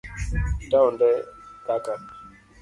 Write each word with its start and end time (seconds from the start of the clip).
Taonde 0.69 1.09
kaka 1.65 1.93